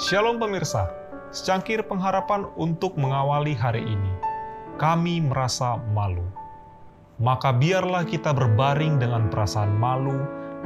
Shalom 0.00 0.40
pemirsa, 0.40 0.88
secangkir 1.36 1.84
pengharapan 1.84 2.48
untuk 2.56 2.96
mengawali 2.96 3.52
hari 3.52 3.84
ini. 3.84 4.12
Kami 4.80 5.20
merasa 5.20 5.76
malu. 5.92 6.24
Maka 7.20 7.52
biarlah 7.52 8.08
kita 8.08 8.32
berbaring 8.32 8.96
dengan 8.96 9.28
perasaan 9.28 9.76
malu 9.76 10.16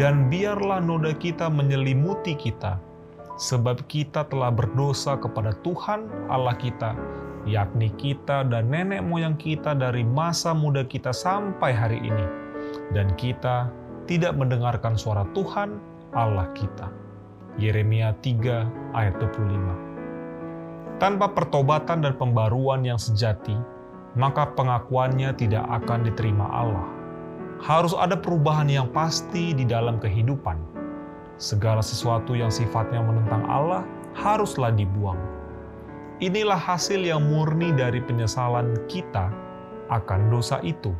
dan 0.00 0.32
biarlah 0.32 0.80
noda 0.80 1.12
kita 1.12 1.52
menyelimuti 1.52 2.32
kita, 2.32 2.80
sebab 3.36 3.84
kita 3.92 4.24
telah 4.24 4.48
berdosa 4.48 5.20
kepada 5.20 5.52
Tuhan 5.60 6.08
Allah 6.32 6.56
kita, 6.56 6.96
yakni 7.44 7.92
kita 8.00 8.48
dan 8.48 8.72
nenek 8.72 9.04
moyang 9.04 9.36
kita 9.36 9.76
dari 9.76 10.00
masa 10.00 10.56
muda 10.56 10.80
kita 10.80 11.12
sampai 11.12 11.76
hari 11.76 12.00
ini, 12.00 12.26
dan 12.96 13.12
kita 13.20 13.68
tidak 14.08 14.32
mendengarkan 14.32 14.96
suara 14.96 15.28
Tuhan 15.36 15.76
Allah 16.16 16.48
kita. 16.56 17.09
Yeremia 17.58 18.14
3 18.22 18.94
ayat 18.94 19.18
25. 19.18 21.02
Tanpa 21.02 21.26
pertobatan 21.34 21.98
dan 21.98 22.14
pembaruan 22.14 22.86
yang 22.86 23.00
sejati, 23.00 23.56
maka 24.14 24.54
pengakuannya 24.54 25.34
tidak 25.34 25.66
akan 25.66 26.06
diterima 26.06 26.46
Allah. 26.46 26.86
Harus 27.58 27.96
ada 27.98 28.14
perubahan 28.14 28.70
yang 28.70 28.86
pasti 28.94 29.50
di 29.50 29.66
dalam 29.66 29.98
kehidupan. 29.98 30.62
Segala 31.40 31.82
sesuatu 31.82 32.38
yang 32.38 32.52
sifatnya 32.52 33.02
menentang 33.02 33.42
Allah 33.48 33.82
haruslah 34.14 34.70
dibuang. 34.70 35.18
Inilah 36.20 36.60
hasil 36.60 37.00
yang 37.00 37.24
murni 37.24 37.72
dari 37.74 37.98
penyesalan 38.04 38.76
kita 38.86 39.32
akan 39.90 40.30
dosa 40.30 40.60
itu. 40.62 40.92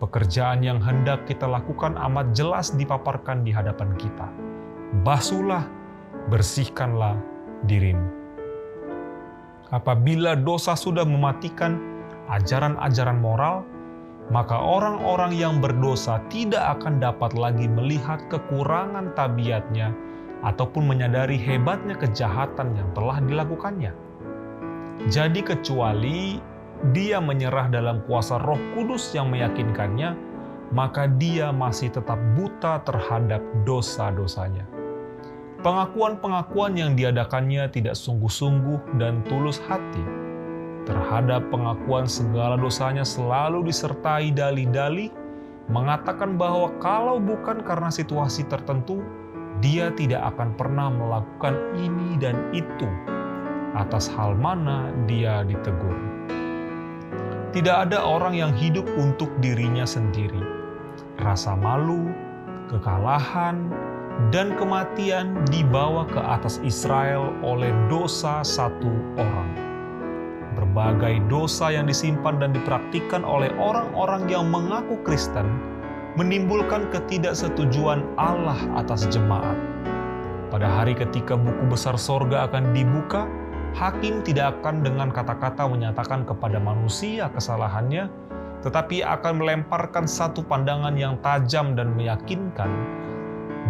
Pekerjaan 0.00 0.64
yang 0.64 0.80
hendak 0.80 1.28
kita 1.28 1.44
lakukan 1.44 1.94
amat 2.10 2.32
jelas 2.32 2.72
dipaparkan 2.72 3.44
di 3.44 3.52
hadapan 3.52 3.92
kita 4.00 4.49
basuhlah, 5.00 5.64
bersihkanlah 6.28 7.16
dirimu. 7.64 8.04
Apabila 9.70 10.34
dosa 10.34 10.74
sudah 10.74 11.06
mematikan 11.06 11.78
ajaran-ajaran 12.26 13.22
moral, 13.22 13.62
maka 14.30 14.54
orang-orang 14.58 15.34
yang 15.34 15.58
berdosa 15.58 16.22
tidak 16.30 16.78
akan 16.78 17.02
dapat 17.02 17.34
lagi 17.34 17.66
melihat 17.66 18.22
kekurangan 18.30 19.14
tabiatnya 19.14 19.90
ataupun 20.46 20.86
menyadari 20.86 21.38
hebatnya 21.38 21.98
kejahatan 21.98 22.74
yang 22.78 22.88
telah 22.94 23.18
dilakukannya. 23.22 23.92
Jadi 25.10 25.40
kecuali 25.42 26.38
dia 26.92 27.18
menyerah 27.18 27.72
dalam 27.72 28.04
kuasa 28.04 28.38
roh 28.42 28.58
kudus 28.76 29.12
yang 29.16 29.32
meyakinkannya, 29.32 30.14
maka 30.70 31.10
dia 31.10 31.50
masih 31.50 31.90
tetap 31.90 32.18
buta 32.38 32.82
terhadap 32.86 33.42
dosa-dosanya. 33.66 34.79
Pengakuan-pengakuan 35.60 36.72
yang 36.72 36.96
diadakannya 36.96 37.68
tidak 37.68 37.92
sungguh-sungguh 37.92 38.96
dan 38.96 39.20
tulus 39.28 39.60
hati. 39.68 40.00
Terhadap 40.88 41.52
pengakuan 41.52 42.08
segala 42.08 42.56
dosanya 42.56 43.04
selalu 43.04 43.68
disertai 43.68 44.32
dalih-dalih 44.32 45.12
mengatakan 45.68 46.40
bahwa 46.40 46.72
kalau 46.80 47.20
bukan 47.20 47.60
karena 47.60 47.92
situasi 47.92 48.48
tertentu, 48.48 49.04
dia 49.60 49.92
tidak 49.92 50.32
akan 50.32 50.56
pernah 50.56 50.88
melakukan 50.88 51.52
ini 51.76 52.16
dan 52.16 52.40
itu 52.56 52.88
atas 53.76 54.08
hal 54.16 54.32
mana 54.40 54.88
dia 55.04 55.44
ditegur. 55.44 55.94
Tidak 57.52 57.76
ada 57.84 58.00
orang 58.00 58.32
yang 58.32 58.56
hidup 58.56 58.88
untuk 58.96 59.28
dirinya 59.44 59.84
sendiri. 59.84 60.40
Rasa 61.20 61.52
malu, 61.52 62.08
kekalahan, 62.72 63.68
dan 64.28 64.52
kematian 64.60 65.32
dibawa 65.48 66.04
ke 66.04 66.20
atas 66.20 66.60
Israel 66.60 67.32
oleh 67.40 67.72
dosa 67.88 68.44
satu 68.44 68.92
orang. 69.16 69.50
Berbagai 70.60 71.24
dosa 71.32 71.72
yang 71.72 71.88
disimpan 71.88 72.36
dan 72.36 72.52
dipraktikkan 72.52 73.24
oleh 73.24 73.48
orang-orang 73.56 74.28
yang 74.28 74.52
mengaku 74.52 75.00
Kristen 75.08 75.48
menimbulkan 76.20 76.92
ketidaksetujuan 76.92 78.04
Allah 78.20 78.60
atas 78.76 79.08
jemaat. 79.08 79.56
Pada 80.52 80.68
hari 80.68 80.92
ketika 80.92 81.38
buku 81.38 81.70
besar 81.72 81.96
sorga 81.96 82.44
akan 82.50 82.76
dibuka, 82.76 83.24
hakim 83.72 84.20
tidak 84.20 84.60
akan 84.60 84.84
dengan 84.84 85.08
kata-kata 85.08 85.64
menyatakan 85.64 86.28
kepada 86.28 86.58
manusia 86.60 87.30
kesalahannya, 87.32 88.10
tetapi 88.60 89.00
akan 89.00 89.40
melemparkan 89.40 90.04
satu 90.04 90.44
pandangan 90.44 90.92
yang 90.98 91.16
tajam 91.22 91.72
dan 91.78 91.94
meyakinkan 91.94 92.68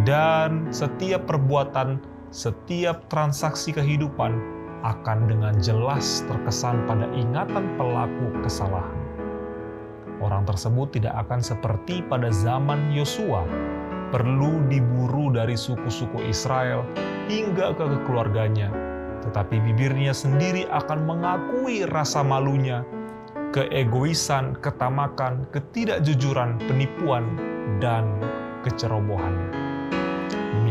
dan 0.06 0.70
setiap 0.70 1.26
perbuatan, 1.26 2.00
setiap 2.30 3.10
transaksi 3.10 3.74
kehidupan 3.74 4.38
akan 4.80 5.28
dengan 5.28 5.54
jelas 5.60 6.24
terkesan 6.24 6.88
pada 6.88 7.04
ingatan 7.12 7.68
pelaku 7.76 8.32
kesalahan. 8.40 8.96
Orang 10.20 10.44
tersebut 10.44 11.00
tidak 11.00 11.16
akan 11.26 11.40
seperti 11.40 12.04
pada 12.04 12.28
zaman 12.28 12.92
Yosua, 12.92 13.44
perlu 14.12 14.60
diburu 14.68 15.32
dari 15.32 15.56
suku-suku 15.56 16.20
Israel 16.28 16.84
hingga 17.28 17.72
ke 17.72 17.84
keluarganya, 18.04 18.68
tetapi 19.24 19.60
bibirnya 19.64 20.12
sendiri 20.12 20.68
akan 20.68 21.08
mengakui 21.08 21.88
rasa 21.88 22.20
malunya, 22.20 22.84
keegoisan, 23.56 24.60
ketamakan, 24.60 25.48
ketidakjujuran, 25.56 26.60
penipuan, 26.68 27.24
dan 27.80 28.04
kecerobohannya. 28.60 29.69